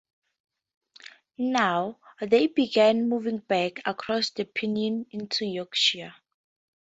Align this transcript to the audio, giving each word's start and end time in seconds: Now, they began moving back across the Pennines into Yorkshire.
Now, 1.37 1.99
they 2.19 2.47
began 2.47 3.07
moving 3.07 3.37
back 3.37 3.83
across 3.85 4.31
the 4.31 4.45
Pennines 4.45 5.05
into 5.11 5.45
Yorkshire. 5.45 6.15